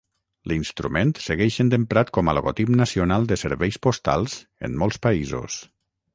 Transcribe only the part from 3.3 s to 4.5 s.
de serveis postals